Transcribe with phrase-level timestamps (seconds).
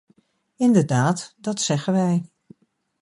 [0.55, 2.23] Inderdaad, dat zeggen wij.